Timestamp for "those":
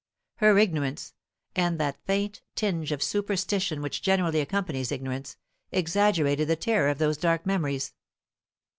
6.97-7.17